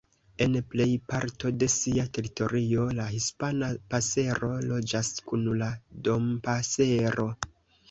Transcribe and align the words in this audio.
En 0.43 0.53
plej 0.69 0.85
parto 1.11 1.51
de 1.63 1.67
sia 1.73 2.05
teritorio, 2.19 2.87
la 3.01 3.05
Hispana 3.11 3.71
pasero 3.93 4.51
loĝas 4.73 5.13
kun 5.31 5.47
la 5.63 5.71
Dompasero. 6.11 7.31